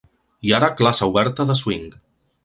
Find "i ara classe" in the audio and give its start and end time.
0.51-1.09